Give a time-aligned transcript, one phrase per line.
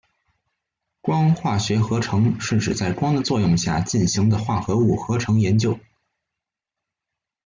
[0.99, 5.79] 光化学合成是指在光的作用下进行的化合物合成研究。